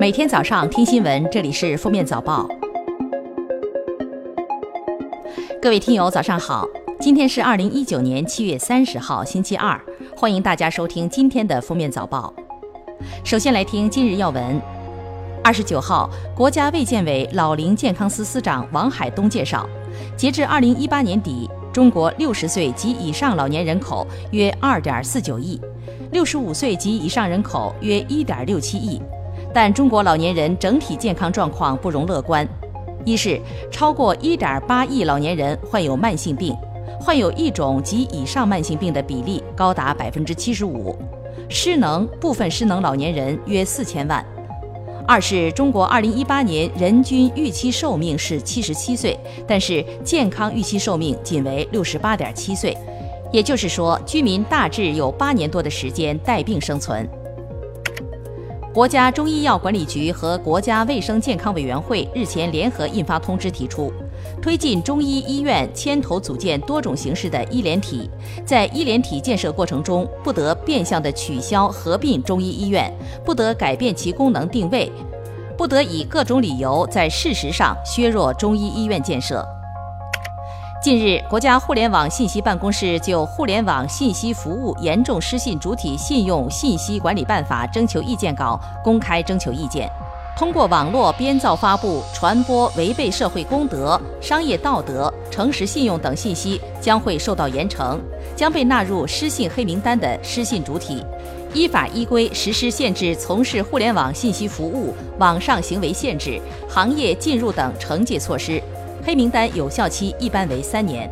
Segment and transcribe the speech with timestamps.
[0.00, 2.48] 每天早上听新闻，这里是封面早报。
[5.60, 6.66] 各位听友，早上好！
[6.98, 9.78] 今天是二零一九年七月三十号，星期二。
[10.16, 12.32] 欢迎大家收听今天的封面早报。
[13.22, 14.58] 首先来听今日要闻。
[15.44, 19.68] 二十九号，国家卫健委老龄健康司司长王海东介绍，
[20.16, 25.60] 截至二零一八年底，中国六十岁及以上老年人口约二点四九亿，
[26.10, 28.98] 六十五岁及以上人口约一点六七亿。
[29.52, 32.46] 但中国老年人整体健康状况不容乐观。
[33.04, 33.40] 一是
[33.70, 36.54] 超过一点八亿老年人患有慢性病，
[37.00, 40.94] 患有一种及以上慢性病的比例高达百分之七十五，
[41.48, 44.24] 失能部分失能老年人约四千万。
[45.06, 52.76] 二是中国二零一八年人均预期寿命是七十七岁，但是健康预期寿命仅为六十八点七岁，
[53.32, 57.08] 也就是说，居民大致有八年多的时间带病生存。
[58.72, 63.92] 国家中医药管理局和国家卫生健康委员会日前联合印发通知，提出
[64.40, 68.08] 推进中医医院牵头组建多种形式的医联体，
[68.46, 72.92] 在医联体建设过程中，不得变相的取消合并中医医院，
[73.24, 74.90] 不得改变其功能定位，
[75.58, 79.44] 不得以各种理由在事实上削弱中医医院建设。
[80.82, 89.90] 近日，国家互联网信息办公室就《互联网信息服务严重失信主体信用信息管理办法》征求意见稿公开征求意见。
[90.38, 97.98] 通过网络编造、发布、传播违背社会公德、商业道德、诚实信用等信息，将会受到严惩，
[98.34, 101.04] 将被纳入失信黑名单的失信主体，
[101.52, 108.62] 依法依规实施限制从事互联网信息服务、网上行为限制、行业进入等惩戒措施。
[109.04, 111.10] 黑名单有效期一般为三年。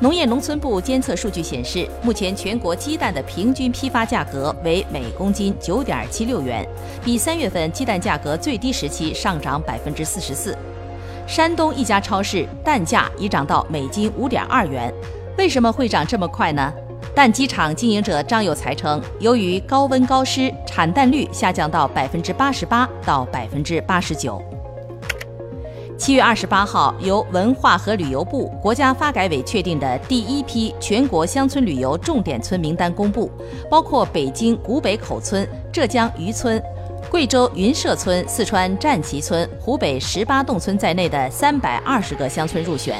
[0.00, 6.66] 农业农村部监测数据显示，目前全国鸡蛋的平均批发价格为每公斤九点七六元，
[7.04, 10.58] 比三月份鸡蛋价格最低时期上涨百分之四十四。
[11.24, 14.92] 山东一家超市蛋价已涨到每斤五点二元，
[15.38, 16.72] 为什么会涨这么快呢？
[17.14, 24.42] 蛋鸡场经营者张有才称，由于高温高湿，产蛋率下降到百分之八十八到百分之八十九。
[26.02, 33.30] 七月二十八号，由文化和旅游部、国家发改委确定的第一批全国乡村旅游重点村名单公布，
[33.70, 36.60] 包括北京古北口村、浙江渔村、
[37.08, 42.96] 贵州云社村、四川战旗村、湖北十八洞村在内的三百二十个乡村入选。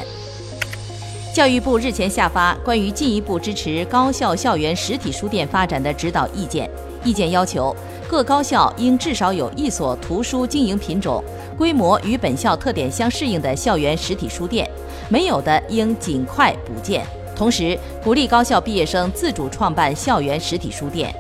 [1.34, 6.70] 教育部日前下发关于进一步支持高校校园实体书店发展的指导意见，
[7.02, 7.74] 意见要求
[8.06, 11.20] 各高校应至少有一所图书经营品种。
[11.62, 14.68] 规模与本校特点相适应的校园实体书店，
[15.08, 17.06] 没有的应尽快补建。
[17.36, 21.14] 同时，鼓励高校毕业生自主创办校园实体书店。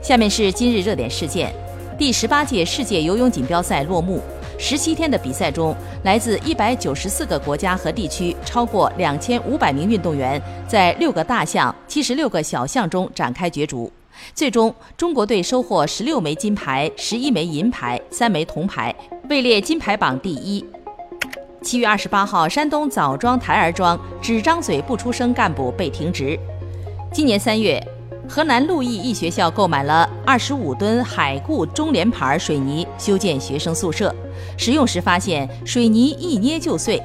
[0.00, 1.52] 下面是今日热点事件：
[1.98, 4.20] 第十八届世界游泳锦标赛落幕，
[4.56, 5.74] 十七天的比赛中，
[6.04, 13.90] 来自一百九十四个国家和地区超过两千五百名运动员，在六个大项、七十六个小项中展开角逐。
[14.34, 18.94] 最终，中国队收获十六枚金牌、十一枚银牌、三枚铜牌，
[19.28, 20.64] 位列金牌榜第一。
[21.62, 26.38] 七月二十八号，山东枣庄台儿庄只张嘴不出声干部被停职。
[27.12, 27.80] 今年三月，
[28.28, 34.14] 河南鹿邑一学校购买了二十五吨海固中联牌水泥修建学生宿舍，
[34.56, 37.00] 使用时发现水泥一捏就碎。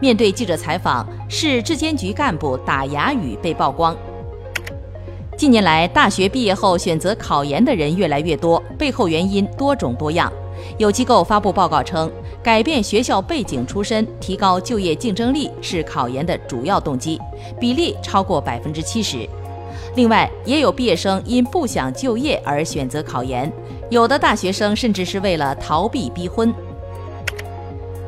[0.00, 3.96] 面对记者采访，市质监局干部打哑语被曝光。
[5.38, 10.32] 近年来，大学毕业后选择考研的人越来越多，背后原因多种多样。
[10.78, 12.10] 有机构发布报告称，
[12.42, 17.20] 改变学校背景出身、提高就业竞争力是考研的主要动机，
[17.60, 19.28] 比例超过百分之七十。
[19.94, 23.50] 另外，也有毕业生因不想就业而选择考研，
[23.90, 26.52] 有的大学生甚至是为了逃避逼婚。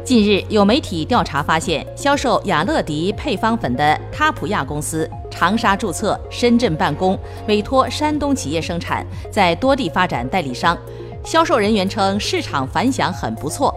[0.03, 5.09] 近日，有媒体调查发现，销售雅乐迪配方粉的卡普亚公司。
[5.31, 10.77] 长沙注册，深圳办公，委托山东企业生产，在多地发展代理商。
[11.25, 13.75] 销售人员称市场反响很不错。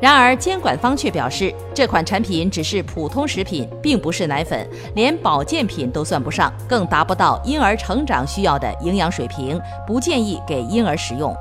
[0.00, 11.34] 然而，监管方却表示，这款产品只是普通食品，并不是奶粉，连保健品都算不上，更达不到婴儿成长需要的营养水平，不建议给婴儿食用。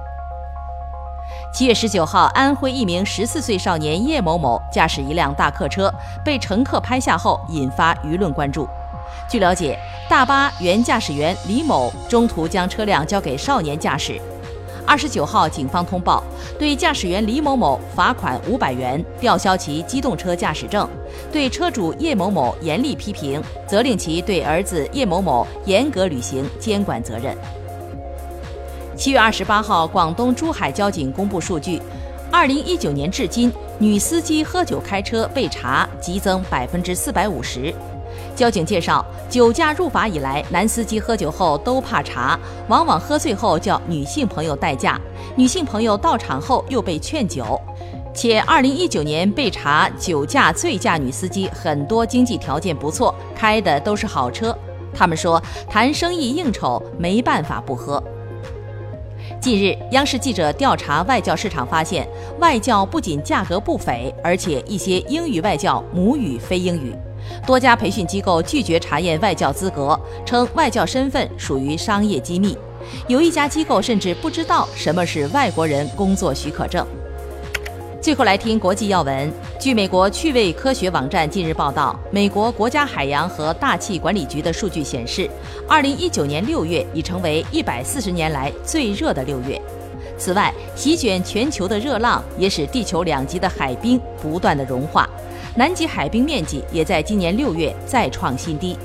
[1.53, 5.93] 七月十九号，安徽一名十四岁少年叶某某驾驶一辆大客车，
[6.23, 8.65] 被乘客拍下后，引发舆论关注。
[9.29, 9.77] 据了解，
[10.09, 14.19] 大巴原驾驶员李某中途将车辆交给少年驾驶。
[14.85, 16.23] 二十九号，警方通报，
[16.59, 20.89] 对驾驶员李某某罚款五百元，吊销其机动车驾驶证，
[21.31, 27.37] 对车主叶某某严厉批评，责令其对儿子叶某某严格履行监管责任。
[28.97, 31.81] 七月二十八号，广东珠海交警公布数据，
[32.31, 37.73] 二零一九年至今，女司机喝酒开车被查激增百分之四百五十。
[38.41, 42.39] 交警介绍，酒驾入法以来，男司机喝酒后都怕查，
[42.69, 44.99] 往往喝醉后叫女性朋友代驾，
[45.35, 47.61] 女性朋友到场后又被劝酒。
[48.15, 54.57] 且2019年被查酒驾醉驾女司机很多经济条件不错，开的都是好车。
[54.91, 55.39] 他们说，
[55.69, 58.03] 谈生意应酬没办法不喝。
[59.39, 62.09] 近日，央视记者调查外教市场发现，
[62.39, 66.91] 外教不仅价格不菲，而且一些英语外教母语非英语。
[67.45, 72.57] 多家培训机构拒绝查验外教资格，称外教身份属于商业机密。
[73.07, 76.85] 有一家机构甚至不知道什么是外国人工作许可证。
[78.01, 79.31] 最后来听国际要闻。
[79.59, 85.29] 据美国趣味科学网站近日报道，美国国家海洋和大气管理局的数据显示
[85.67, 89.61] ，2019年6月已成为140年来最热的六月。
[90.17, 95.07] 此外，席卷全球的热浪也使地球两极的海冰不断的融化。
[95.55, 98.77] 南极海冰面积也在今年六月再创新低。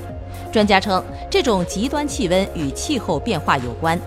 [0.51, 3.99] 专家称，这种极端气温与气候变化有关。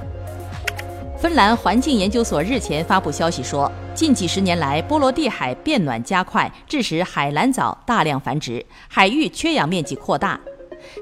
[1.19, 10.39] 芬兰环境研究所日前发布消息说，近几十年来，波罗的海变暖加快，致使海蓝藻大量繁殖，海域缺氧面积扩大。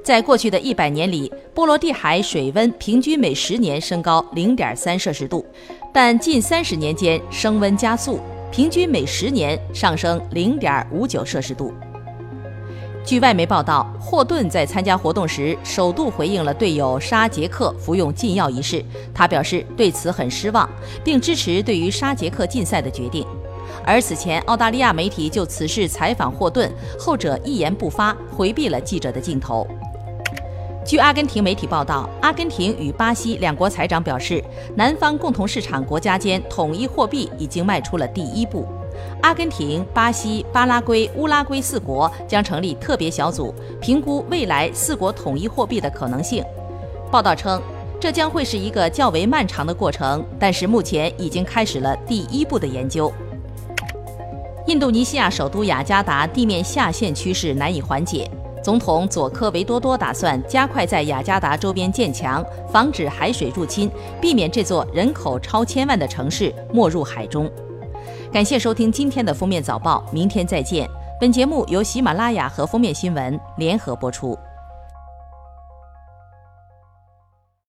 [0.05, 5.47] 在过去的一百年里，波罗的海水温平均每十年升高零点三摄氏度，
[5.93, 8.21] 但近三十年间升温加速。
[8.51, 11.73] 平均每十年上升零点五九摄氏度。
[13.05, 18.83] 据外媒报道，霍顿在参加活动时首度回应了队友沙杰克服用禁药一事，
[19.15, 20.69] 他表示对此很失望，
[21.05, 23.27] 并支持对于沙杰克禁赛的决定。
[23.85, 29.67] 而此前，澳大利亚媒体就此事采访霍顿，后者一言不发，回避了记者的镜头。
[30.89, 34.43] 据阿根廷媒体报道，阿根廷与巴西两国财长表示，
[34.75, 38.67] 南方共同市场国家间统一货币已经迈出了第一步。
[39.21, 46.43] 阿根廷、巴西、巴拉圭、乌拉圭四国将成立特别小组，评估未来四国统一货币的可能性。
[47.11, 47.61] 报道称，
[48.01, 53.13] 这将会是一个较为漫长的过程，但是目前已经开始了第一步的研究。
[54.67, 58.31] 印度尼西亚首都雅加达地面下陷趋势难以缓解。
[58.69, 67.51] 总统佐科维多多打算加快在雅加达周边建墙，防止海水入侵，避免这座人口超千万的城市没入海中。
[68.31, 70.87] 感谢收听今天的封面早报，明天再见。
[71.19, 74.39] 本节目由喜马拉雅和封面新闻联合播出。